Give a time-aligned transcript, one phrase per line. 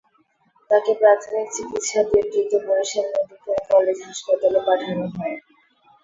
[0.71, 5.35] তাঁকে প্রাথমিক চিকিৎসা দিয়ে দ্রুত বরিশাল মেডিকেল কলেজ হাসপাতালে পাঠানো হয়।